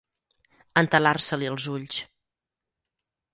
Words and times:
Entelar-se-li 0.81 1.51
els 1.51 1.67
ulls. 1.75 2.01